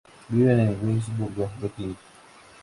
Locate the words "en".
0.61-0.79